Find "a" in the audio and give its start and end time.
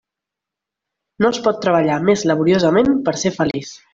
3.19-3.23